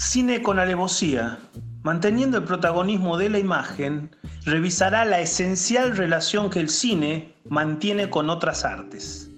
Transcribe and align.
Cine 0.00 0.40
con 0.40 0.58
alevosía, 0.58 1.38
manteniendo 1.82 2.38
el 2.38 2.44
protagonismo 2.44 3.18
de 3.18 3.28
la 3.28 3.38
imagen, 3.38 4.16
revisará 4.46 5.04
la 5.04 5.20
esencial 5.20 5.94
relación 5.94 6.48
que 6.48 6.58
el 6.58 6.70
cine 6.70 7.34
mantiene 7.44 8.08
con 8.08 8.30
otras 8.30 8.64
artes. 8.64 9.30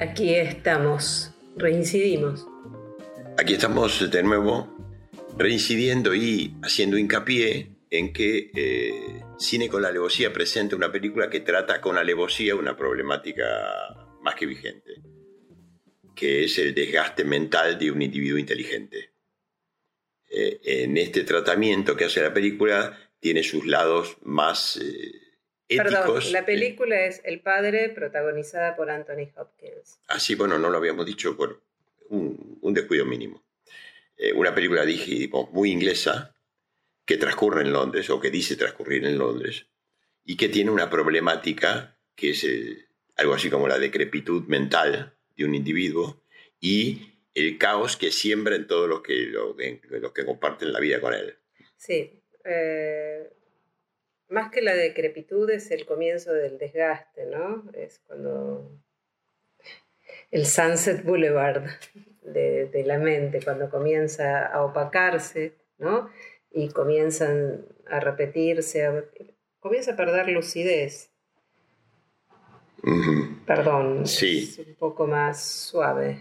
Aquí 0.00 0.36
estamos, 0.36 1.34
reincidimos. 1.56 2.46
Aquí 3.38 3.54
estamos 3.54 4.08
de 4.08 4.22
nuevo 4.22 4.72
reincidiendo 5.36 6.14
y 6.14 6.54
haciendo 6.62 6.96
hincapié 6.96 7.74
en 7.90 8.12
que 8.12 8.52
eh, 8.54 9.24
Cine 9.36 9.68
con 9.68 9.82
la 9.82 9.88
alevosía 9.88 10.32
presenta 10.32 10.76
una 10.76 10.92
película 10.92 11.28
que 11.28 11.40
trata 11.40 11.80
con 11.80 11.98
alevosía 11.98 12.54
una 12.54 12.76
problemática 12.76 13.42
más 14.22 14.36
que 14.36 14.46
vigente, 14.46 15.02
que 16.22 16.44
es 16.44 16.56
el 16.58 16.72
desgaste 16.72 17.24
mental 17.24 17.76
de 17.80 17.90
un 17.90 18.00
individuo 18.00 18.38
inteligente. 18.38 19.10
Eh, 20.30 20.60
en 20.62 20.96
este 20.96 21.24
tratamiento 21.24 21.96
que 21.96 22.04
hace 22.04 22.22
la 22.22 22.32
película 22.32 22.96
tiene 23.18 23.42
sus 23.42 23.66
lados 23.66 24.18
más 24.22 24.76
eh, 24.76 25.10
éticos. 25.66 25.92
Perdón, 25.92 26.32
la 26.32 26.46
película 26.46 27.06
es 27.06 27.20
El 27.24 27.40
Padre, 27.40 27.88
protagonizada 27.88 28.76
por 28.76 28.88
Anthony 28.88 29.32
Hopkins. 29.34 29.98
Ah, 30.06 30.20
sí, 30.20 30.36
bueno, 30.36 30.60
no 30.60 30.70
lo 30.70 30.78
habíamos 30.78 31.06
dicho 31.06 31.36
por 31.36 31.60
un, 32.08 32.56
un 32.60 32.72
descuido 32.72 33.04
mínimo. 33.04 33.42
una 34.36 34.54
película, 34.54 34.84
dijimos, 34.84 35.50
muy 35.50 35.72
inglesa, 35.72 36.36
que 37.04 37.16
transcurre 37.16 37.62
en 37.62 37.72
Londres 37.72 38.08
o 38.10 38.20
que 38.20 38.30
dice 38.30 38.54
transcurrir 38.54 39.04
en 39.04 39.18
Londres 39.18 39.66
y 40.24 40.36
que 40.36 40.48
tiene 40.48 40.70
una 40.70 40.88
problemática 40.88 41.98
que 42.14 42.30
es 42.30 42.46
algo 43.16 43.34
así 43.34 43.50
como 43.50 43.66
la 43.66 43.80
decrepitud 43.80 44.46
mental 44.46 45.16
de 45.36 45.44
un 45.44 45.54
individuo 45.54 46.22
y 46.60 47.12
el 47.34 47.58
caos 47.58 47.96
que 47.96 48.10
siembra 48.10 48.56
en 48.56 48.66
todos 48.66 48.88
los 48.88 49.02
que, 49.02 49.26
los 49.26 50.12
que 50.12 50.24
comparten 50.24 50.72
la 50.72 50.80
vida 50.80 51.00
con 51.00 51.14
él. 51.14 51.34
Sí. 51.76 52.22
Eh, 52.44 53.30
más 54.28 54.50
que 54.50 54.62
la 54.62 54.74
decrepitud 54.74 55.48
es 55.50 55.70
el 55.70 55.86
comienzo 55.86 56.32
del 56.32 56.58
desgaste, 56.58 57.26
¿no? 57.26 57.70
Es 57.74 58.00
cuando 58.00 58.70
el 60.30 60.46
Sunset 60.46 61.04
Boulevard 61.04 61.64
de, 62.22 62.66
de 62.66 62.84
la 62.84 62.98
mente, 62.98 63.40
cuando 63.42 63.70
comienza 63.70 64.46
a 64.46 64.64
opacarse, 64.64 65.54
¿no? 65.78 66.10
y 66.54 66.68
comienzan 66.68 67.66
a 67.86 68.00
repetirse, 68.00 69.08
comienza 69.60 69.92
a 69.92 69.96
perder 69.96 70.28
lucidez. 70.28 71.11
Perdón, 73.46 74.06
sí. 74.06 74.50
es 74.58 74.66
un 74.66 74.74
poco 74.74 75.06
más 75.06 75.44
suave. 75.44 76.18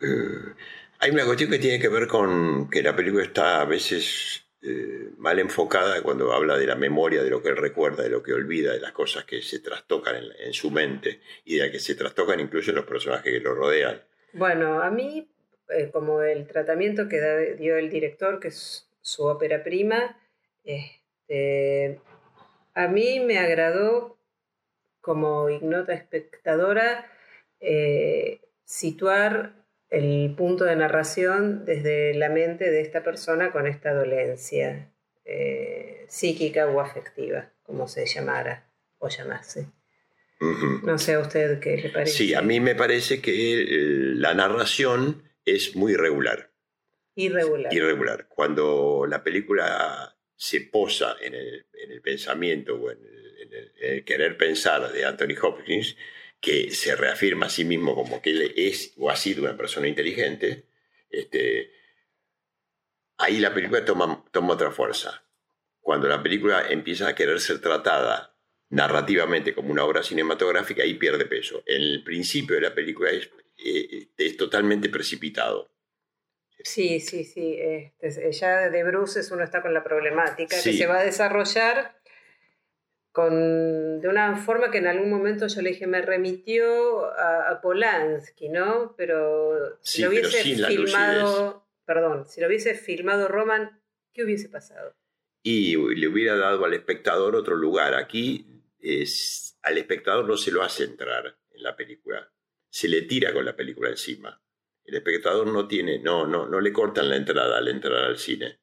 Eh, 0.00 0.54
hay 0.98 1.10
una 1.10 1.24
cuestión 1.24 1.50
que 1.50 1.58
tiene 1.58 1.78
que 1.78 1.88
ver 1.88 2.06
con 2.06 2.68
que 2.68 2.82
la 2.82 2.94
película 2.94 3.24
está 3.24 3.62
a 3.62 3.64
veces 3.64 4.44
eh, 4.62 5.10
mal 5.16 5.38
enfocada 5.38 6.02
cuando 6.02 6.32
habla 6.32 6.58
de 6.58 6.66
la 6.66 6.74
memoria, 6.74 7.22
de 7.22 7.30
lo 7.30 7.42
que 7.42 7.48
él 7.48 7.56
recuerda, 7.56 8.02
de 8.02 8.10
lo 8.10 8.22
que 8.22 8.34
olvida, 8.34 8.72
de 8.72 8.80
las 8.80 8.92
cosas 8.92 9.24
que 9.24 9.40
se 9.40 9.60
trastocan 9.60 10.16
en, 10.38 10.52
su 10.52 10.70
mente 10.70 11.20
y 11.46 11.56
de 11.56 11.62
las 11.62 11.70
que 11.70 11.78
se 11.78 11.94
trastocan 11.94 12.40
incluso 12.40 12.70
en 12.70 12.76
los 12.76 12.84
personajes 12.84 13.32
que 13.32 13.40
lo 13.40 13.54
rodean. 13.54 14.02
Bueno, 14.34 14.82
a 14.82 14.90
mí, 14.90 15.30
eh, 15.70 15.90
como 15.90 16.20
el 16.20 16.46
tratamiento 16.46 17.08
que 17.08 17.56
dio 17.58 17.78
el 17.78 17.88
director, 17.88 18.38
que 18.38 18.48
es 18.48 18.86
su 19.00 19.24
ópera 19.24 19.64
prima. 19.64 20.18
Este, 20.62 21.98
a 22.74 22.86
mí 22.86 23.20
me 23.20 23.38
agradó 23.38 24.19
como 25.00 25.48
ignota 25.50 25.92
espectadora 25.92 27.06
eh, 27.60 28.40
situar 28.64 29.54
el 29.88 30.34
punto 30.36 30.64
de 30.64 30.76
narración 30.76 31.64
desde 31.64 32.14
la 32.14 32.28
mente 32.28 32.70
de 32.70 32.80
esta 32.80 33.02
persona 33.02 33.50
con 33.50 33.66
esta 33.66 33.92
dolencia 33.92 34.92
eh, 35.24 36.04
psíquica 36.08 36.66
o 36.68 36.80
afectiva, 36.80 37.50
como 37.62 37.88
se 37.88 38.06
llamara 38.06 38.70
o 38.98 39.08
llamase. 39.08 39.66
No 40.84 40.98
sé 40.98 41.14
a 41.14 41.20
usted 41.20 41.60
qué 41.60 41.76
le 41.76 41.90
parece. 41.90 42.16
Sí, 42.16 42.34
a 42.34 42.40
mí 42.40 42.60
me 42.60 42.74
parece 42.74 43.20
que 43.20 43.64
la 44.16 44.32
narración 44.32 45.22
es 45.44 45.76
muy 45.76 45.94
regular. 45.94 46.50
Irregular. 47.14 47.72
Irregular. 47.72 48.26
Cuando 48.28 49.04
la 49.06 49.22
película 49.22 50.16
se 50.34 50.62
posa 50.62 51.16
en 51.20 51.34
el, 51.34 51.66
pensamiento 52.02 52.76
o 52.76 52.90
en 52.90 52.98
el, 52.98 53.29
querer 54.04 54.36
pensar 54.36 54.92
de 54.92 55.04
Anthony 55.04 55.36
Hopkins, 55.40 55.96
que 56.40 56.70
se 56.70 56.96
reafirma 56.96 57.46
a 57.46 57.50
sí 57.50 57.64
mismo 57.64 57.94
como 57.94 58.22
que 58.22 58.30
él 58.30 58.54
es 58.56 58.94
o 58.96 59.10
ha 59.10 59.16
sido 59.16 59.42
una 59.42 59.56
persona 59.56 59.88
inteligente, 59.88 60.64
este, 61.10 61.70
ahí 63.18 63.38
la 63.38 63.52
película 63.52 63.84
toma, 63.84 64.24
toma 64.30 64.54
otra 64.54 64.70
fuerza. 64.70 65.24
Cuando 65.80 66.08
la 66.08 66.22
película 66.22 66.66
empieza 66.68 67.08
a 67.08 67.14
querer 67.14 67.40
ser 67.40 67.60
tratada 67.60 68.34
narrativamente 68.70 69.54
como 69.54 69.70
una 69.70 69.84
obra 69.84 70.02
cinematográfica, 70.02 70.82
ahí 70.82 70.94
pierde 70.94 71.26
peso. 71.26 71.62
En 71.66 71.82
el 71.82 72.04
principio 72.04 72.56
de 72.56 72.62
la 72.62 72.74
película 72.74 73.10
es, 73.10 73.28
eh, 73.58 74.08
es 74.16 74.36
totalmente 74.36 74.88
precipitado. 74.88 75.70
Sí, 76.62 77.00
sí, 77.00 77.24
sí. 77.24 77.58
Este, 77.98 78.30
ya 78.32 78.70
de 78.70 78.84
bruces 78.84 79.30
uno 79.30 79.42
está 79.42 79.62
con 79.62 79.74
la 79.74 79.82
problemática 79.82 80.56
que 80.62 80.72
se 80.72 80.86
va 80.86 81.00
a 81.00 81.04
desarrollar 81.04 81.99
con, 83.12 84.00
de 84.00 84.08
una 84.08 84.36
forma 84.36 84.70
que 84.70 84.78
en 84.78 84.86
algún 84.86 85.10
momento 85.10 85.46
yo 85.46 85.62
le 85.62 85.70
dije, 85.70 85.86
me 85.86 86.02
remitió 86.02 87.06
a, 87.06 87.60
Polanski, 87.60 88.48
¿no? 88.48 88.94
Pero 88.96 89.78
si 89.80 90.02
lo 90.02 90.10
hubiese 90.10 90.42
filmado, 90.42 91.66
perdón, 91.84 92.26
si 92.26 92.40
lo 92.40 92.46
hubiese 92.46 92.74
filmado 92.74 93.28
Roman, 93.28 93.82
¿qué 94.12 94.24
hubiese 94.24 94.48
pasado? 94.48 94.94
Y 95.42 95.76
le 95.76 96.08
hubiera 96.08 96.36
dado 96.36 96.64
al 96.64 96.74
espectador 96.74 97.34
otro 97.34 97.56
lugar. 97.56 97.94
Aquí 97.94 98.46
es, 98.78 99.58
al 99.62 99.78
espectador 99.78 100.26
no 100.26 100.36
se 100.36 100.52
lo 100.52 100.62
hace 100.62 100.84
entrar 100.84 101.36
en 101.50 101.62
la 101.62 101.76
película, 101.76 102.30
se 102.68 102.88
le 102.88 103.02
tira 103.02 103.32
con 103.32 103.44
la 103.44 103.56
película 103.56 103.90
encima 103.90 104.40
el 104.90 104.96
espectador 104.96 105.46
no 105.46 105.68
tiene, 105.68 106.00
no, 106.00 106.26
no, 106.26 106.46
no 106.46 106.60
le 106.60 106.72
cortan 106.72 107.08
la 107.08 107.16
entrada 107.16 107.58
al 107.58 107.68
entrar 107.68 108.04
al 108.04 108.18
cine. 108.18 108.58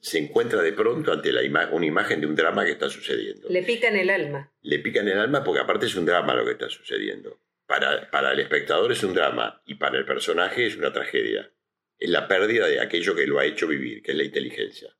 Se 0.00 0.18
encuentra 0.18 0.62
de 0.62 0.72
pronto 0.72 1.12
ante 1.12 1.32
la 1.32 1.68
una 1.70 1.86
imagen 1.86 2.20
de 2.20 2.26
un 2.26 2.34
drama 2.34 2.64
que 2.64 2.72
está 2.72 2.88
sucediendo. 2.88 3.48
Le 3.48 3.62
pican 3.62 3.96
el 3.96 4.10
alma. 4.10 4.52
Le 4.62 4.78
pican 4.78 5.06
el 5.08 5.18
alma 5.18 5.44
porque 5.44 5.60
aparte 5.60 5.86
es 5.86 5.94
un 5.94 6.06
drama 6.06 6.34
lo 6.34 6.44
que 6.44 6.52
está 6.52 6.68
sucediendo. 6.68 7.40
Para, 7.66 8.10
para 8.10 8.32
el 8.32 8.40
espectador 8.40 8.90
es 8.90 9.02
un 9.04 9.14
drama 9.14 9.62
y 9.66 9.74
para 9.74 9.98
el 9.98 10.04
personaje 10.04 10.66
es 10.66 10.76
una 10.76 10.92
tragedia. 10.92 11.52
Es 11.98 12.08
la 12.08 12.26
pérdida 12.26 12.66
de 12.66 12.80
aquello 12.80 13.14
que 13.14 13.26
lo 13.26 13.38
ha 13.38 13.44
hecho 13.44 13.68
vivir, 13.68 14.02
que 14.02 14.12
es 14.12 14.16
la 14.16 14.24
inteligencia. 14.24 14.96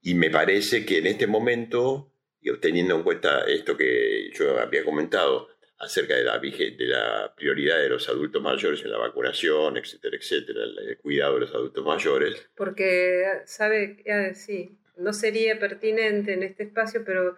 Y 0.00 0.14
me 0.14 0.30
parece 0.30 0.86
que 0.86 0.98
en 0.98 1.06
este 1.06 1.26
momento, 1.26 2.12
y 2.40 2.56
teniendo 2.58 2.94
en 2.94 3.02
cuenta 3.02 3.44
esto 3.46 3.76
que 3.76 4.30
yo 4.32 4.60
había 4.60 4.84
comentado, 4.84 5.48
acerca 5.78 6.14
de 6.14 6.24
la, 6.24 6.38
de 6.38 6.86
la 6.86 7.34
prioridad 7.36 7.78
de 7.78 7.88
los 7.88 8.08
adultos 8.08 8.42
mayores 8.42 8.82
en 8.82 8.90
la 8.90 8.98
vacunación, 8.98 9.76
etcétera, 9.76 10.16
etcétera, 10.16 10.60
el 10.64 10.98
cuidado 10.98 11.34
de 11.34 11.40
los 11.40 11.54
adultos 11.54 11.84
mayores. 11.84 12.48
Porque, 12.56 13.24
sabe, 13.44 14.02
ah, 14.10 14.34
sí, 14.34 14.78
no 14.96 15.12
sería 15.12 15.58
pertinente 15.58 16.32
en 16.32 16.42
este 16.42 16.64
espacio, 16.64 17.04
pero 17.04 17.36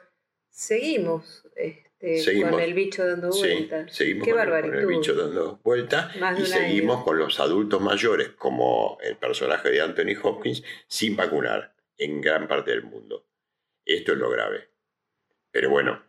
seguimos, 0.50 1.44
este, 1.56 2.42
con 2.42 2.60
el 2.60 2.74
bicho 2.74 3.04
dando 3.04 3.30
vuelta. 3.30 3.88
seguimos 3.88 4.24
Qué 4.24 4.32
con, 4.32 4.74
el 4.74 4.86
bicho 4.86 5.14
dando 5.14 5.60
vuelta 5.64 6.12
y 6.38 6.46
seguimos 6.46 7.02
con 7.02 7.18
los 7.18 7.40
adultos 7.40 7.80
mayores, 7.80 8.30
como 8.30 8.98
el 9.02 9.16
personaje 9.16 9.70
de 9.70 9.80
Anthony 9.80 10.16
Hopkins, 10.22 10.62
sin 10.86 11.16
vacunar 11.16 11.74
en 11.96 12.20
gran 12.20 12.46
parte 12.46 12.70
del 12.70 12.84
mundo. 12.84 13.26
Esto 13.84 14.12
es 14.12 14.18
lo 14.18 14.30
grave. 14.30 14.68
Pero 15.50 15.70
bueno, 15.70 16.07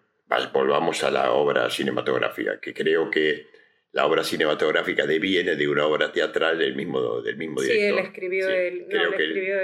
volvamos 0.54 1.04
a 1.04 1.12
la 1.12 1.32
obra 1.34 1.70
cinematográfica, 1.70 2.60
que 2.60 2.74
creo 2.74 3.10
que 3.10 3.48
la 3.92 4.06
obra 4.06 4.24
cinematográfica 4.24 5.06
deviene 5.08 5.56
de 5.56 5.68
una 5.68 5.86
obra 5.86 6.12
teatral 6.12 6.60
del 6.60 6.76
mismo, 6.76 7.22
del 7.22 7.38
mismo 7.38 7.62
director. 7.62 7.82
Sí, 7.82 8.00
él 8.00 8.06
escribió, 8.06 8.50
el, 8.50 8.82
escribió 8.82 9.58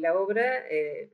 la 0.00 0.14
obra 0.14 0.66
eh, 0.70 1.10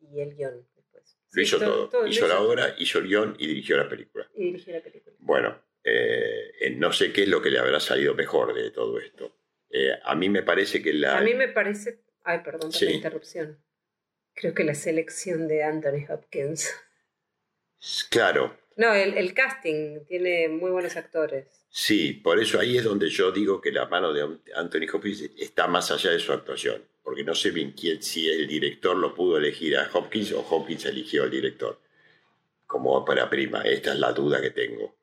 y 0.00 0.20
el 0.20 0.34
guion. 0.34 0.66
Después. 0.74 1.16
Lo 1.32 1.42
hizo 1.42 1.58
todo. 1.58 2.06
hizo 2.06 2.26
la 2.26 2.40
obra, 2.40 2.74
hizo 2.78 2.98
el 2.98 3.06
guion 3.06 3.36
y 3.38 3.46
dirigió 3.46 3.76
la 3.76 3.88
película. 3.88 4.28
Y 4.34 4.46
dirigió 4.46 4.74
la 4.74 4.80
película. 4.80 5.16
Bueno, 5.20 5.62
eh, 5.84 6.74
no 6.76 6.92
sé 6.92 7.12
qué 7.12 7.22
es 7.22 7.28
lo 7.28 7.40
que 7.40 7.50
le 7.50 7.58
habrá 7.58 7.78
salido 7.78 8.14
mejor 8.14 8.54
de 8.54 8.70
todo 8.72 8.98
esto. 8.98 9.36
Eh, 9.70 9.92
a 10.02 10.14
mí 10.14 10.28
me 10.28 10.42
parece 10.42 10.82
que 10.82 10.92
la... 10.92 11.18
A 11.18 11.22
mí 11.22 11.34
me 11.34 11.48
parece... 11.48 12.00
Ay, 12.24 12.40
perdón 12.44 12.72
por 12.72 12.82
la 12.82 12.90
interrupción. 12.90 13.62
Creo 14.34 14.54
que 14.54 14.64
la 14.64 14.74
selección 14.74 15.46
de 15.46 15.62
Anthony 15.62 16.06
Hopkins 16.08 16.74
Claro. 18.10 18.56
No, 18.76 18.94
el, 18.94 19.34
casting 19.34 20.04
tiene 20.06 20.48
muy 20.48 20.70
buenos 20.70 20.96
actores. 20.96 21.66
Sí, 21.68 22.12
por 22.12 22.38
eso 22.38 22.60
ahí 22.60 22.76
es 22.76 22.84
donde 22.84 23.10
yo 23.10 23.32
digo 23.32 23.60
que 23.60 23.72
la 23.72 23.86
mano 23.86 24.12
de 24.12 24.38
Anthony 24.54 24.86
Hopkins 24.92 25.30
está 25.36 25.66
más 25.66 25.90
allá 25.90 26.10
de 26.10 26.20
su 26.20 26.32
actuación, 26.32 26.84
porque 27.02 27.24
no 27.24 27.34
sé 27.34 27.50
bien 27.50 27.72
quién, 27.72 28.00
si 28.02 28.28
el 28.28 28.46
director 28.46 28.96
lo 28.96 29.14
pudo 29.14 29.36
elegir 29.36 29.76
a 29.76 29.90
Hopkins 29.92 30.32
o 30.32 30.46
Hopkins 30.48 30.84
eligió 30.86 31.24
al 31.24 31.30
director 31.30 31.80
como 32.68 32.92
ópera 32.92 33.28
prima. 33.28 33.62
Esta 33.62 33.92
es 33.92 33.98
la 33.98 34.12
duda 34.12 34.40
que 34.40 34.50
tengo. 34.50 34.94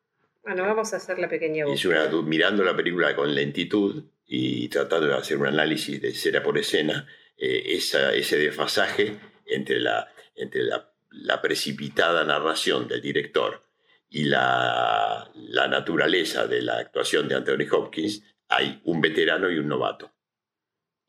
Bueno, 0.43 0.63
vamos 0.63 0.93
a 0.93 0.97
hacer 0.97 1.19
la 1.19 1.27
pequeña 1.27 1.65
Es 1.67 1.83
una, 1.83 2.07
mirando 2.21 2.63
la 2.63 2.75
película 2.77 3.13
con 3.15 3.33
lentitud 3.35 4.05
y 4.25 4.69
tratando 4.69 5.07
de 5.07 5.15
hacer 5.15 5.37
un 5.37 5.47
análisis 5.47 6.01
de 6.01 6.09
escena 6.09 6.41
por 6.41 6.57
escena, 6.57 7.07
eh, 7.37 7.63
esa, 7.65 8.13
ese 8.13 8.37
desfasaje 8.37 9.17
entre, 9.45 9.79
la, 9.79 10.07
entre 10.35 10.63
la, 10.63 10.94
la, 11.23 11.41
precipitada 11.41 12.23
narración 12.23 12.87
del 12.87 13.01
director 13.01 13.63
y 14.09 14.25
la, 14.25 15.31
la 15.35 15.67
naturaleza 15.67 16.47
de 16.47 16.61
la 16.61 16.77
actuación 16.77 17.27
de 17.27 17.35
Anthony 17.35 17.67
Hopkins, 17.71 18.23
hay 18.47 18.81
un 18.85 19.01
veterano 19.01 19.49
y 19.49 19.57
un 19.57 19.67
novato. 19.67 20.11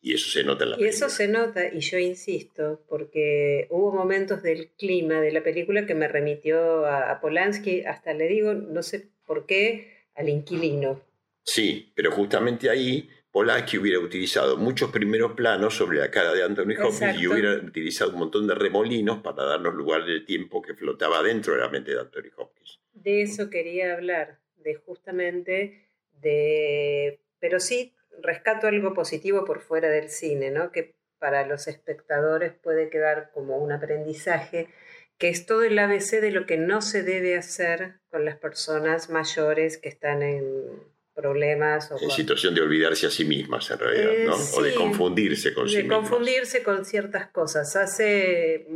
Y 0.00 0.14
eso 0.14 0.30
se 0.30 0.44
nota 0.44 0.64
en 0.64 0.70
la 0.70 0.80
y 0.80 0.84
eso 0.84 1.08
se 1.08 1.26
nota, 1.26 1.66
y 1.72 1.80
yo 1.80 1.98
insisto, 1.98 2.84
porque 2.88 3.66
hubo 3.70 3.92
momentos 3.92 4.42
del 4.42 4.70
clima 4.70 5.20
de 5.20 5.32
la 5.32 5.42
película 5.42 5.84
que 5.84 5.96
me 5.96 6.06
remitió 6.06 6.86
a, 6.86 7.20
Polanski, 7.20 7.82
hasta 7.82 8.14
le 8.14 8.28
digo, 8.28 8.54
no 8.54 8.84
sé 8.84 9.08
por 9.24 9.46
qué, 9.46 10.06
al 10.14 10.28
inquilino. 10.28 11.02
Sí, 11.42 11.92
pero 11.96 12.12
justamente 12.12 12.70
ahí 12.70 13.08
Polanski 13.36 13.76
hubiera 13.76 13.98
utilizado 13.98 14.56
muchos 14.56 14.90
primeros 14.90 15.32
planos 15.32 15.76
sobre 15.76 15.98
la 15.98 16.10
cara 16.10 16.32
de 16.32 16.42
Anthony 16.42 16.72
Hopkins 16.82 17.20
y 17.20 17.26
hubiera 17.26 17.52
utilizado 17.56 18.12
un 18.12 18.20
montón 18.20 18.46
de 18.46 18.54
remolinos 18.54 19.20
para 19.20 19.44
darnos 19.44 19.74
lugar 19.74 20.06
del 20.06 20.24
tiempo 20.24 20.62
que 20.62 20.72
flotaba 20.72 21.22
dentro 21.22 21.52
de 21.52 21.60
la 21.60 21.68
mente 21.68 21.90
de 21.90 22.00
Anthony 22.00 22.30
Hopkins. 22.34 22.80
De 22.94 23.20
eso 23.20 23.50
quería 23.50 23.92
hablar, 23.92 24.38
de 24.56 24.76
justamente 24.76 25.86
de... 26.22 27.20
Pero 27.38 27.60
sí 27.60 27.94
rescato 28.22 28.68
algo 28.68 28.94
positivo 28.94 29.44
por 29.44 29.60
fuera 29.60 29.90
del 29.90 30.08
cine, 30.08 30.50
¿no? 30.50 30.72
que 30.72 30.94
para 31.18 31.46
los 31.46 31.68
espectadores 31.68 32.54
puede 32.54 32.88
quedar 32.88 33.32
como 33.34 33.58
un 33.58 33.70
aprendizaje, 33.70 34.70
que 35.18 35.28
es 35.28 35.44
todo 35.44 35.62
el 35.62 35.78
ABC 35.78 36.22
de 36.22 36.30
lo 36.30 36.46
que 36.46 36.56
no 36.56 36.80
se 36.80 37.02
debe 37.02 37.36
hacer 37.36 37.96
con 38.08 38.24
las 38.24 38.36
personas 38.36 39.10
mayores 39.10 39.76
que 39.76 39.90
están 39.90 40.22
en 40.22 40.95
problemas. 41.16 41.90
O 41.90 41.98
en 42.00 42.10
situación 42.10 42.54
de 42.54 42.60
olvidarse 42.60 43.06
a 43.06 43.10
sí 43.10 43.24
mismas, 43.24 43.68
en 43.70 43.78
realidad, 43.78 44.26
¿no? 44.26 44.36
o 44.36 44.62
de 44.62 44.74
confundirse 44.74 45.54
con 45.54 45.68
sí 45.68 45.76
De 45.78 45.88
confundirse 45.88 46.62
con 46.62 46.84
ciertas 46.84 47.28
cosas. 47.30 47.74
Hace, 47.74 48.68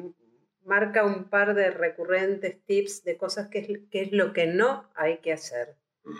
marca 0.64 1.04
un 1.04 1.28
par 1.28 1.54
de 1.54 1.70
recurrentes 1.70 2.56
tips 2.64 3.04
de 3.04 3.16
cosas 3.16 3.48
que 3.48 3.84
que 3.90 4.02
es 4.02 4.12
lo 4.12 4.32
que 4.32 4.46
no 4.46 4.90
hay 4.94 5.18
que 5.18 5.32
hacer. 5.32 5.76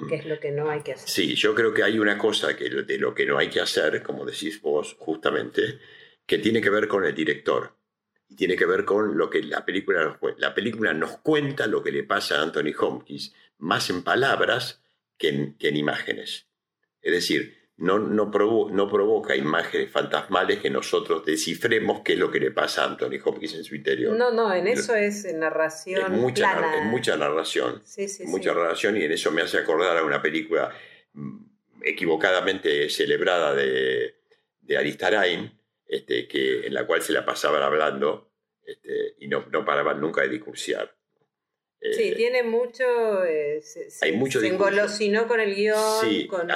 ¿Qué 0.09 0.17
es 0.17 0.27
lo 0.27 0.39
que 0.39 0.53
no 0.53 0.71
hay 0.71 0.83
que 0.83 0.93
hacer? 0.93 1.09
Sí, 1.09 1.35
yo 1.35 1.55
creo 1.55 1.73
que 1.73 1.83
hay 1.83 1.99
una 1.99 2.19
cosa 2.19 2.55
que 2.55 2.69
de 2.69 2.99
lo 2.99 3.15
que 3.15 3.27
no 3.27 3.39
hay 3.39 3.49
que 3.49 3.61
hacer, 3.61 4.03
como 4.03 4.25
decís 4.25 4.61
vos 4.61 4.95
justamente, 4.99 5.79
que 6.27 6.39
tiene 6.39 6.61
que 6.61 6.71
ver 6.71 6.87
con 6.87 7.05
el 7.05 7.15
director. 7.15 7.73
Y 8.29 8.37
tiene 8.37 8.55
que 8.55 8.67
ver 8.67 8.85
con 8.85 9.17
lo 9.17 9.29
que 9.29 9.43
la 9.43 9.65
película 9.65 10.05
nos 10.05 10.19
cuenta. 10.19 10.41
La 10.41 10.55
película 10.55 10.93
nos 10.93 11.19
cuenta 11.19 11.67
lo 11.67 11.83
que 11.83 11.91
le 11.91 12.05
pasa 12.05 12.39
a 12.39 12.43
Anthony 12.43 12.73
Hopkins, 12.79 13.35
más 13.59 13.91
en 13.91 14.05
palabras 14.05 14.81
que 15.21 15.55
que 15.57 15.69
en 15.69 15.77
imágenes. 15.77 16.49
Es 17.01 17.13
decir, 17.13 17.61
no, 17.81 17.99
no, 17.99 18.31
provoca 18.31 19.35
imágenes 19.35 19.91
fantasmales 19.91 20.59
que 20.59 20.69
nosotros 20.69 21.25
descifremos 21.25 22.03
qué 22.05 22.13
es 22.13 22.19
lo 22.19 22.31
que 22.31 22.39
le 22.39 22.51
pasa 22.51 22.85
a 22.85 22.89
Anthony 22.89 23.19
Hopkins 23.25 23.55
en 23.55 23.65
su 23.65 23.75
interior. 23.75 24.15
No, 24.15 24.31
no, 24.31 24.53
en 24.53 24.67
eso 24.67 24.95
es 24.95 25.25
narración. 25.33 26.13
En 26.13 26.21
mucha, 26.21 26.83
mucha 26.83 27.17
narración. 27.17 27.81
Sí, 27.87 28.07
sí, 28.07 28.27
mucha 28.27 28.53
narración 28.53 28.99
y 28.99 29.05
en 29.05 29.13
eso 29.13 29.31
me 29.31 29.41
hace 29.41 29.57
acordar 29.57 29.97
a 29.97 30.05
una 30.05 30.21
película 30.21 30.71
mm, 31.15 31.39
equivocadamente 31.83 32.91
celebrada 32.91 33.55
de, 33.55 34.15
de 34.61 34.77
Aristarain, 34.77 35.51
este, 35.87 36.29
que, 36.29 36.67
en 36.67 36.75
la 36.75 36.87
cual 36.87 37.01
se 37.01 37.15
la 37.15 37.25
pasaban 37.25 37.63
hablando 37.63 38.31
este, 38.63 39.15
y 39.21 39.29
no, 39.29 39.47
no 39.51 39.65
paraban 39.65 39.99
nunca 39.99 40.21
de 40.21 40.29
discursiar. 40.29 40.95
Sí, 41.81 42.09
eh, 42.09 42.15
tiene 42.15 42.43
mucho. 42.43 43.25
Eh, 43.25 43.61
se, 43.63 43.89
hay 44.03 44.13
mucho 44.13 44.41
se 44.41 44.49
engolosinó 44.49 45.27
con 45.27 45.41
el 45.41 45.55
guion. 45.55 45.79
Sí, 46.03 46.27
con 46.27 46.49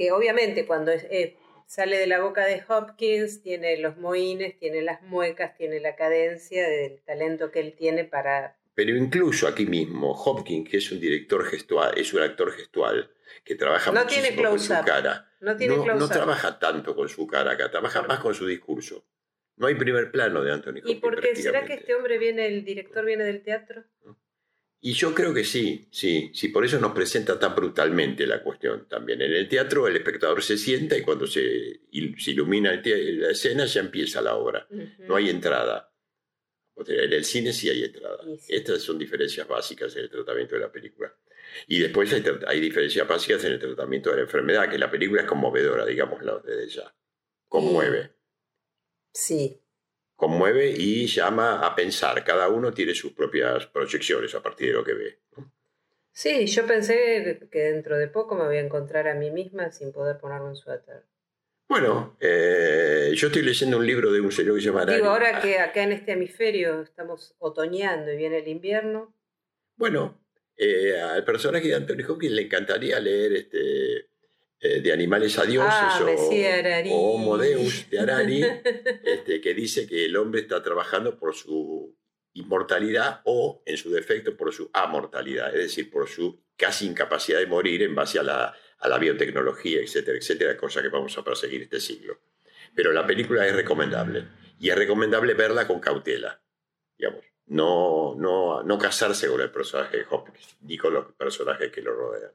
que 0.00 0.12
obviamente 0.12 0.64
cuando 0.64 0.92
eh, 0.92 1.36
sale 1.66 1.98
de 1.98 2.06
la 2.06 2.20
boca 2.20 2.46
de 2.46 2.64
Hopkins 2.66 3.42
tiene 3.42 3.76
los 3.76 3.98
moines, 3.98 4.58
tiene 4.58 4.80
las 4.80 5.02
muecas, 5.02 5.54
tiene 5.56 5.78
la 5.78 5.94
cadencia 5.94 6.66
del 6.66 7.02
talento 7.02 7.50
que 7.50 7.60
él 7.60 7.74
tiene 7.76 8.04
para... 8.04 8.56
Pero 8.74 8.96
incluso 8.96 9.46
aquí 9.46 9.66
mismo, 9.66 10.12
Hopkins, 10.12 10.70
que 10.70 10.78
es 10.78 10.90
un 10.90 11.00
director 11.00 11.44
gestual, 11.44 11.98
es 11.98 12.14
un 12.14 12.22
actor 12.22 12.50
gestual, 12.50 13.10
que 13.44 13.56
trabaja 13.56 13.92
no 13.92 14.02
muchísimo 14.02 14.26
tiene 14.28 14.48
con 14.48 14.58
su 14.58 14.72
cara. 14.72 15.30
No, 15.40 15.56
tiene 15.56 15.76
no, 15.76 15.94
no 15.94 16.08
trabaja 16.08 16.58
tanto 16.58 16.96
con 16.96 17.08
su 17.08 17.26
cara 17.26 17.52
acá, 17.52 17.70
trabaja 17.70 18.00
más 18.02 18.20
con 18.20 18.34
su 18.34 18.46
discurso. 18.46 19.04
No 19.56 19.66
hay 19.66 19.74
primer 19.74 20.10
plano 20.10 20.42
de 20.42 20.52
Anthony 20.52 20.78
Hopkins. 20.78 20.90
¿Y 20.90 20.94
por 20.94 21.20
qué 21.20 21.36
será 21.36 21.66
que 21.66 21.74
este 21.74 21.94
hombre 21.94 22.16
viene, 22.16 22.46
el 22.46 22.64
director 22.64 23.04
viene 23.04 23.24
del 23.24 23.42
teatro? 23.42 23.84
Y 24.82 24.94
yo 24.94 25.14
creo 25.14 25.34
que 25.34 25.44
sí, 25.44 25.86
sí, 25.90 26.30
sí, 26.32 26.48
por 26.48 26.64
eso 26.64 26.80
nos 26.80 26.92
presenta 26.92 27.38
tan 27.38 27.54
brutalmente 27.54 28.26
la 28.26 28.42
cuestión 28.42 28.88
también. 28.88 29.20
En 29.20 29.32
el 29.32 29.46
teatro 29.46 29.86
el 29.86 29.96
espectador 29.96 30.42
se 30.42 30.56
sienta 30.56 30.96
y 30.96 31.02
cuando 31.02 31.26
se, 31.26 31.80
ilumina 31.90 32.80
la 32.82 33.30
escena 33.30 33.66
ya 33.66 33.80
empieza 33.80 34.22
la 34.22 34.36
obra. 34.36 34.66
No 35.00 35.16
hay 35.16 35.28
entrada. 35.28 35.92
En 36.86 37.12
el 37.12 37.24
cine 37.26 37.52
sí 37.52 37.68
hay 37.68 37.84
entrada. 37.84 38.24
Estas 38.48 38.80
son 38.80 38.98
diferencias 38.98 39.46
básicas 39.46 39.94
en 39.96 40.04
el 40.04 40.10
tratamiento 40.10 40.54
de 40.54 40.62
la 40.62 40.72
película. 40.72 41.14
Y 41.66 41.78
después 41.78 42.10
hay, 42.14 42.24
hay, 42.46 42.60
diferencias 42.60 43.06
básicas 43.06 43.44
en 43.44 43.52
el 43.52 43.58
tratamiento 43.58 44.08
de 44.10 44.16
la 44.16 44.22
enfermedad, 44.22 44.70
que 44.70 44.78
la 44.78 44.90
película 44.90 45.22
es 45.22 45.28
conmovedora, 45.28 45.84
digámoslo 45.84 46.40
desde 46.40 46.68
ya. 46.68 46.94
Conmueve. 47.48 48.12
Sí, 49.12 49.60
conmueve 50.20 50.70
y 50.76 51.06
llama 51.06 51.66
a 51.66 51.74
pensar. 51.74 52.22
Cada 52.22 52.48
uno 52.48 52.72
tiene 52.72 52.94
sus 52.94 53.12
propias 53.12 53.66
proyecciones 53.68 54.34
a 54.34 54.42
partir 54.42 54.68
de 54.68 54.74
lo 54.74 54.84
que 54.84 54.92
ve. 54.92 55.18
Sí, 56.12 56.46
yo 56.46 56.66
pensé 56.66 57.48
que 57.50 57.58
dentro 57.60 57.96
de 57.96 58.06
poco 58.06 58.34
me 58.34 58.44
voy 58.44 58.58
a 58.58 58.60
encontrar 58.60 59.08
a 59.08 59.14
mí 59.14 59.30
misma 59.30 59.72
sin 59.72 59.92
poder 59.92 60.18
ponerme 60.18 60.48
un 60.48 60.56
suéter. 60.56 61.04
Bueno, 61.66 62.18
eh, 62.20 63.12
yo 63.14 63.28
estoy 63.28 63.42
leyendo 63.42 63.78
un 63.78 63.86
libro 63.86 64.12
de 64.12 64.20
un 64.20 64.30
señor 64.30 64.56
que 64.56 64.60
se 64.60 64.66
llama 64.66 64.84
Digo, 64.84 65.06
ahora 65.06 65.40
que 65.40 65.58
acá 65.58 65.84
en 65.84 65.92
este 65.92 66.12
hemisferio 66.12 66.82
estamos 66.82 67.34
otoñando 67.38 68.12
y 68.12 68.18
viene 68.18 68.40
el 68.40 68.48
invierno. 68.48 69.16
Bueno, 69.76 70.22
eh, 70.54 71.00
al 71.00 71.24
personaje 71.24 71.68
de 71.68 71.76
Anthony 71.76 72.04
Hopkins 72.06 72.34
le 72.34 72.42
encantaría 72.42 73.00
leer 73.00 73.32
este, 73.32 74.09
eh, 74.60 74.80
de 74.80 74.92
Animales 74.92 75.38
a 75.38 75.44
Dioses 75.44 75.72
ah, 75.72 76.04
o, 76.04 76.94
o, 76.94 77.14
Homo 77.14 77.38
Deus 77.38 77.88
de 77.88 77.98
Arari, 77.98 78.42
este, 79.04 79.40
que 79.40 79.54
dice 79.54 79.86
que 79.86 80.04
el 80.04 80.16
hombre 80.16 80.42
está 80.42 80.62
trabajando 80.62 81.18
por 81.18 81.34
su 81.34 81.96
inmortalidad 82.34 83.22
o, 83.24 83.62
en 83.64 83.76
su 83.78 83.90
defecto, 83.90 84.36
por 84.36 84.52
su 84.52 84.70
amortalidad, 84.72 85.48
es 85.54 85.62
decir, 85.62 85.90
por 85.90 86.08
su 86.08 86.42
casi 86.56 86.86
incapacidad 86.86 87.38
de 87.38 87.46
morir 87.46 87.82
en 87.82 87.94
base 87.94 88.18
a 88.18 88.22
la, 88.22 88.54
a 88.78 88.88
la 88.88 88.98
biotecnología, 88.98 89.80
etcétera, 89.80 90.18
etcétera, 90.18 90.56
cosa 90.56 90.82
que 90.82 90.88
vamos 90.88 91.16
a 91.16 91.24
perseguir 91.24 91.62
este 91.62 91.80
siglo. 91.80 92.18
Pero 92.74 92.92
la 92.92 93.06
película 93.06 93.46
es 93.46 93.54
recomendable 93.54 94.26
y 94.58 94.68
es 94.68 94.76
recomendable 94.76 95.34
verla 95.34 95.66
con 95.66 95.80
cautela, 95.80 96.40
digamos. 96.98 97.24
No, 97.46 98.14
no, 98.16 98.62
no 98.62 98.78
casarse 98.78 99.26
con 99.26 99.40
el 99.40 99.50
personaje 99.50 99.96
de 99.96 100.06
Hopkins 100.08 100.56
ni 100.60 100.78
con 100.78 100.94
los 100.94 101.12
personajes 101.14 101.72
que 101.72 101.82
lo 101.82 101.92
rodean. 101.92 102.30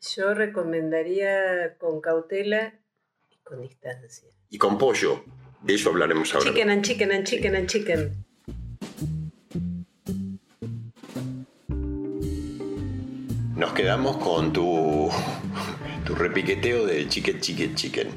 Yo 0.00 0.34
recomendaría 0.34 1.76
con 1.78 2.00
cautela 2.00 2.74
y 3.30 3.38
con 3.42 3.62
distancia. 3.62 4.28
Y 4.50 4.58
con 4.58 4.78
pollo. 4.78 5.24
De 5.62 5.74
eso 5.74 5.90
hablaremos 5.90 6.34
ahora. 6.34 6.50
Chicken 6.50 6.70
and 6.70 6.84
chicken 6.84 7.12
and 7.12 7.26
chicken 7.26 7.56
and 7.56 7.68
chicken. 7.68 8.26
Nos 13.56 13.72
quedamos 13.72 14.18
con 14.18 14.52
tu, 14.52 15.08
tu 16.04 16.14
repiqueteo 16.14 16.86
de 16.86 17.08
chicken, 17.08 17.40
chicken, 17.40 17.74
chicken. 17.74 18.08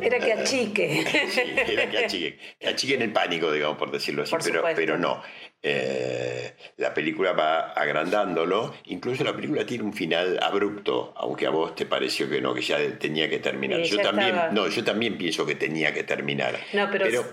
Era 0.00 0.18
que 0.18 0.32
achique. 0.32 1.04
Sí, 1.30 1.72
era 1.72 1.88
que 1.90 1.98
achique. 1.98 2.38
Que 2.58 2.68
achique 2.68 2.94
en 2.94 3.02
el 3.02 3.12
pánico, 3.12 3.50
digamos, 3.50 3.78
por 3.78 3.90
decirlo 3.90 4.22
así. 4.22 4.34
pero, 4.44 4.62
pero 4.74 4.98
no. 4.98 5.22
Eh, 5.62 6.54
la 6.76 6.92
película 6.92 7.32
va 7.32 7.72
agrandándolo. 7.72 8.74
Incluso 8.84 9.24
la 9.24 9.34
película 9.34 9.64
tiene 9.64 9.84
un 9.84 9.92
final 9.92 10.38
abrupto, 10.42 11.14
aunque 11.16 11.46
a 11.46 11.50
vos 11.50 11.74
te 11.74 11.86
pareció 11.86 12.28
que 12.28 12.40
no, 12.40 12.54
que 12.54 12.60
ya 12.60 12.78
tenía 12.98 13.28
que 13.28 13.38
terminar. 13.38 13.80
yo 13.82 14.00
también, 14.00 14.36
no, 14.52 14.68
yo 14.68 14.84
también 14.84 15.16
pienso 15.16 15.46
que 15.46 15.54
tenía 15.54 15.92
que 15.94 16.04
terminar. 16.04 16.58
No, 16.72 16.90
pero, 16.90 17.24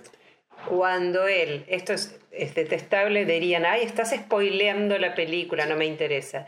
cuando 0.65 1.27
él, 1.27 1.65
esto 1.67 1.93
es, 1.93 2.17
detestable, 2.31 3.25
dirían, 3.25 3.65
ay, 3.65 3.83
estás 3.83 4.11
spoileando 4.11 4.97
la 4.97 5.15
película, 5.15 5.65
no 5.65 5.75
me 5.75 5.85
interesa. 5.85 6.47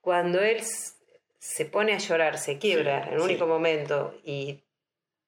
Cuando 0.00 0.40
él 0.40 0.60
se 1.38 1.64
pone 1.64 1.94
a 1.94 1.98
llorar, 1.98 2.38
se 2.38 2.58
quiebra 2.58 3.08
en 3.08 3.14
un 3.14 3.22
único 3.22 3.46
momento 3.46 4.14
y 4.24 4.60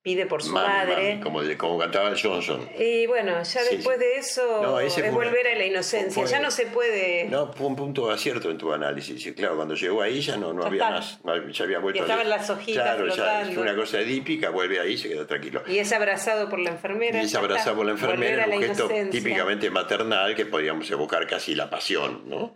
pide 0.04 0.26
por 0.26 0.42
su 0.42 0.52
madre. 0.52 1.18
como, 1.22 1.40
como, 1.56 1.78
cantaba 1.78 2.12
Johnson. 2.14 2.68
Y 2.78 3.06
bueno, 3.06 3.42
ya 3.42 3.64
después 3.64 3.98
de 3.98 4.18
eso 4.18 4.78
es 4.78 5.12
volver 5.12 5.48
a 5.48 5.56
la 5.56 5.64
inocencia, 5.64 6.24
ya 6.26 6.40
no 6.40 6.50
se 6.50 6.66
puede... 6.66 7.24
No, 7.30 7.50
fue 7.54 7.66
un 7.66 7.74
punto 7.74 8.08
de 8.08 8.14
acierto 8.14 8.50
en 8.50 8.58
tu 8.58 8.70
análisis. 8.70 9.32
Claro, 9.34 9.56
cuando 9.56 9.74
llegó 9.74 10.02
ahí 10.02 10.20
ya 10.20 10.36
no, 10.36 10.52
no 10.52 10.62
había 10.62 10.90
más, 10.90 11.20
ya 11.50 11.64
había 11.64 11.78
vuelto... 11.78 12.00
Y 12.00 12.02
estaban 12.02 12.28
las 12.28 12.50
hojitas 12.50 12.84
Claro, 12.84 13.08
ya 13.08 13.46
fue 13.46 13.62
una 13.62 13.74
cosa 13.74 13.98
edípica, 13.98 14.50
vuelve 14.50 14.78
ahí 14.78 14.92
y 14.92 14.98
se 14.98 15.08
queda 15.08 15.26
tranquilo. 15.26 15.62
Y 15.66 15.78
es 15.78 15.90
abrazado 15.90 16.50
por 16.50 16.58
la 16.58 16.70
enfermera. 16.70 17.22
Y 17.22 17.24
es 17.24 17.34
abrazado 17.34 17.76
por 17.76 17.86
la 17.86 17.92
enfermera, 17.92 18.46
un 18.46 18.62
gesto 18.62 18.90
típicamente 19.10 19.70
maternal 19.70 20.34
que 20.34 20.44
podríamos 20.44 20.90
evocar 20.90 21.26
casi 21.26 21.54
la 21.54 21.70
pasión, 21.70 22.28
¿no? 22.28 22.54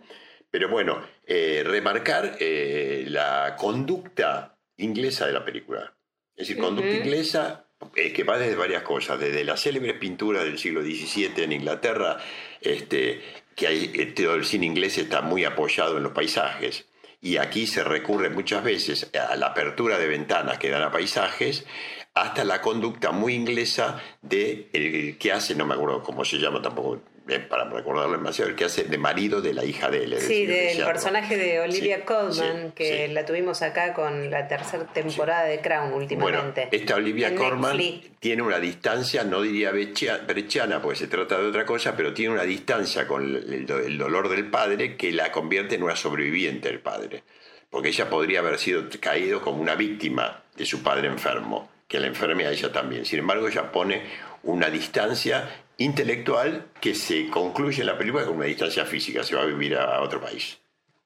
Pero 0.51 0.69
bueno, 0.69 1.01
eh, 1.25 1.63
remarcar 1.65 2.37
eh, 2.39 3.05
la 3.07 3.55
conducta 3.57 4.55
inglesa 4.77 5.25
de 5.25 5.33
la 5.33 5.43
película. 5.43 5.95
Es 6.39 6.47
decir, 6.47 6.57
conducta 6.63 6.95
inglesa 6.95 7.65
eh, 7.97 8.13
que 8.13 8.23
va 8.23 8.37
desde 8.37 8.55
varias 8.55 8.83
cosas, 8.83 9.19
desde 9.19 9.43
las 9.43 9.61
célebres 9.61 9.95
pinturas 9.99 10.45
del 10.45 10.57
siglo 10.57 10.81
XVII 10.81 11.43
en 11.43 11.51
Inglaterra, 11.51 12.17
este, 12.61 13.21
que 13.55 13.67
hay, 13.67 14.13
todo 14.15 14.35
el 14.35 14.45
cine 14.45 14.65
inglés 14.65 14.97
está 14.97 15.21
muy 15.21 15.43
apoyado 15.43 15.97
en 15.97 16.03
los 16.03 16.13
paisajes. 16.13 16.87
Y 17.19 17.35
aquí 17.35 17.67
se 17.67 17.83
recurre 17.83 18.29
muchas 18.29 18.63
veces 18.63 19.11
a 19.13 19.35
la 19.35 19.47
apertura 19.47 19.99
de 19.99 20.07
ventanas 20.07 20.59
que 20.59 20.69
dan 20.69 20.81
a 20.81 20.93
paisajes, 20.93 21.65
hasta 22.13 22.45
la 22.45 22.61
conducta 22.61 23.11
muy 23.11 23.33
inglesa 23.33 24.01
de 24.21 24.69
el 24.71 25.17
que 25.17 25.33
hace, 25.33 25.55
no 25.55 25.65
me 25.65 25.73
acuerdo 25.73 26.01
cómo 26.03 26.23
se 26.23 26.37
llama 26.37 26.61
tampoco, 26.61 27.01
para 27.37 27.65
recordarlo 27.65 28.17
demasiado, 28.17 28.49
el 28.49 28.55
que 28.55 28.65
hace 28.65 28.85
de 28.85 28.97
marido 28.97 29.41
de 29.41 29.53
la 29.53 29.63
hija 29.63 29.89
de 29.89 30.03
él. 30.03 30.15
Sí, 30.19 30.45
del 30.45 30.83
personaje 30.83 31.37
de 31.37 31.59
Olivia 31.59 32.03
Colman, 32.03 32.71
que 32.71 33.07
la 33.09 33.25
tuvimos 33.25 33.61
acá 33.61 33.93
con 33.93 34.31
la 34.31 34.47
tercera 34.47 34.85
temporada 34.85 35.43
de 35.43 35.61
Crown 35.61 35.93
últimamente. 35.93 36.61
Bueno, 36.61 36.69
esta 36.71 36.95
Olivia 36.95 37.35
Colman 37.35 37.77
tiene 38.19 38.41
una 38.41 38.59
distancia, 38.59 39.23
no 39.23 39.41
diría 39.41 39.71
brechana, 39.71 40.81
porque 40.81 40.97
se 40.97 41.07
trata 41.07 41.39
de 41.39 41.47
otra 41.47 41.65
cosa, 41.65 41.95
pero 41.95 42.13
tiene 42.13 42.33
una 42.33 42.43
distancia 42.43 43.07
con 43.07 43.23
el, 43.23 43.65
dolor 43.97 44.29
del 44.29 44.49
padre 44.49 44.97
que 44.97 45.11
la 45.11 45.31
convierte 45.31 45.75
en 45.75 45.83
una 45.83 45.95
sobreviviente 45.95 46.69
del 46.69 46.79
padre. 46.79 47.23
Porque 47.69 47.89
ella 47.89 48.09
podría 48.09 48.39
haber 48.39 48.57
sido 48.57 48.85
caído 48.99 49.41
como 49.41 49.61
una 49.61 49.75
víctima 49.75 50.43
de 50.55 50.65
su 50.65 50.81
padre 50.81 51.07
enfermo, 51.07 51.69
que 51.87 51.99
la 51.99 52.07
enferme 52.07 52.45
a 52.47 52.51
ella 52.51 52.71
también. 52.71 53.05
Sin 53.05 53.19
embargo, 53.19 53.47
ella 53.47 53.71
pone 53.71 54.01
una 54.43 54.69
distancia 54.69 55.49
intelectual 55.79 56.67
que 56.79 56.93
se 56.93 57.29
concluye 57.29 57.81
en 57.81 57.87
la 57.87 57.97
película 57.97 58.25
con 58.25 58.35
una 58.37 58.45
distancia 58.45 58.85
física, 58.85 59.23
se 59.23 59.35
va 59.35 59.41
a 59.41 59.45
vivir 59.45 59.75
a 59.75 60.01
otro 60.01 60.21
país. 60.21 60.59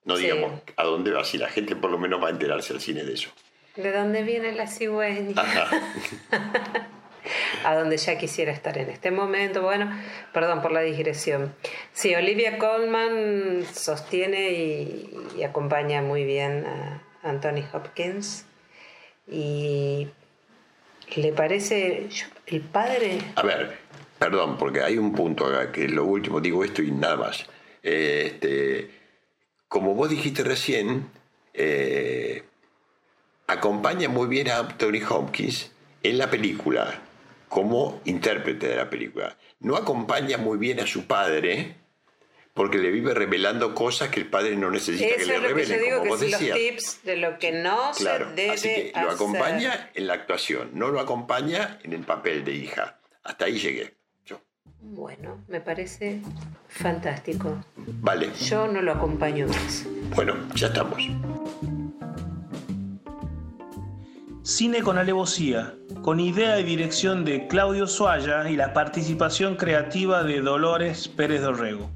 No 0.05 0.17
digamos 0.17 0.61
a 0.75 0.83
dónde 0.83 1.11
va, 1.11 1.23
si 1.23 1.37
la 1.37 1.47
gente 1.47 1.75
por 1.75 1.89
lo 1.89 1.97
menos 1.97 2.21
va 2.21 2.27
a 2.27 2.31
enterarse 2.31 2.73
al 2.73 2.81
cine 2.81 3.03
de 3.03 3.13
eso. 3.13 3.29
¿De 3.75 3.91
dónde 3.91 4.23
viene 4.23 4.51
la 4.51 4.67
cigüeña? 4.67 5.33
a 7.63 7.75
donde 7.75 7.97
ya 7.97 8.17
quisiera 8.17 8.51
estar 8.51 8.77
en 8.77 8.89
este 8.89 9.11
momento. 9.11 9.61
Bueno, 9.61 9.89
perdón 10.33 10.61
por 10.61 10.71
la 10.71 10.81
digresión. 10.81 11.55
Sí, 11.93 12.13
Olivia 12.13 12.57
Colman 12.57 13.63
sostiene 13.71 14.51
y, 14.51 15.43
acompaña 15.43 16.01
muy 16.01 16.25
bien 16.25 16.65
a 16.65 17.01
Anthony 17.23 17.63
Hopkins. 17.71 18.45
Y 19.27 20.09
le 21.15 21.31
parece 21.31 22.09
el 22.47 22.61
padre. 22.61 23.19
A 23.35 23.43
ver, 23.43 23.79
Perdón, 24.23 24.57
porque 24.57 24.81
hay 24.81 24.97
un 24.97 25.11
punto 25.11 25.47
acá, 25.47 25.69
que 25.69 25.83
es 25.83 25.91
lo 25.91 26.05
último, 26.05 26.39
digo 26.39 26.63
esto 26.63 26.81
y 26.81 26.91
nada 26.91 27.17
más. 27.17 27.45
Este, 27.81 28.89
como 29.67 29.95
vos 29.95 30.09
dijiste 30.09 30.45
recién, 30.45 31.09
eh, 31.53 32.43
acompaña 33.47 34.07
muy 34.07 34.27
bien 34.27 34.47
a 34.47 34.59
Anthony 34.59 35.03
Hopkins 35.09 35.73
en 36.03 36.17
la 36.17 36.29
película, 36.29 37.01
como 37.49 37.99
intérprete 38.05 38.69
de 38.69 38.77
la 38.77 38.89
película. 38.89 39.37
No 39.59 39.75
acompaña 39.75 40.37
muy 40.37 40.57
bien 40.57 40.79
a 40.79 40.87
su 40.87 41.05
padre, 41.05 41.75
porque 42.53 42.77
le 42.77 42.91
vive 42.91 43.13
revelando 43.13 43.75
cosas 43.75 44.07
que 44.07 44.21
el 44.21 44.27
padre 44.27 44.55
no 44.55 44.71
necesita 44.71 45.17
que 45.17 45.25
le 45.25 45.37
revelen, 45.37 45.81
que 45.81 45.95
como 45.95 46.11
vos 46.11 46.21
decías. 46.21 46.41
Los 46.41 46.57
tips 46.57 47.03
de 47.03 47.17
lo 47.17 47.37
que 47.39 47.51
no 47.51 47.93
se 47.93 48.05
debe 48.05 48.51
así 48.51 48.69
que 48.69 48.93
lo 49.01 49.11
acompaña 49.11 49.91
en 49.93 50.07
la 50.07 50.13
actuación, 50.13 50.69
no 50.75 50.91
lo 50.91 51.01
acompaña 51.01 51.77
en 51.83 51.91
el 51.91 52.05
papel 52.05 52.45
de 52.45 52.53
hija. 52.53 53.01
Hasta 53.21 53.45
ahí 53.45 53.59
llegué. 53.59 54.01
Bueno, 54.83 55.37
me 55.47 55.61
parece 55.61 56.21
fantástico. 56.67 57.57
Vale. 58.01 58.31
Yo 58.33 58.67
no 58.67 58.81
lo 58.81 58.91
acompaño 58.91 59.47
más. 59.47 59.87
Bueno, 60.15 60.35
ya 60.55 60.67
estamos. 60.67 61.09
Cine 64.43 64.81
con 64.81 64.97
alevosía, 64.97 65.73
con 66.01 66.19
idea 66.19 66.59
y 66.59 66.63
dirección 66.63 67.23
de 67.23 67.47
Claudio 67.47 67.87
Soaya 67.87 68.49
y 68.49 68.57
la 68.57 68.73
participación 68.73 69.55
creativa 69.55 70.23
de 70.23 70.41
Dolores 70.41 71.07
Pérez 71.07 71.41
Dorrego. 71.41 71.89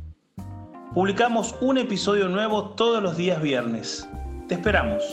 Publicamos 0.93 1.55
un 1.59 1.77
episodio 1.77 2.29
nuevo 2.29 2.69
todos 2.69 3.03
los 3.03 3.17
días 3.17 3.41
viernes. 3.41 4.07
Te 4.47 4.55
esperamos. 4.55 5.03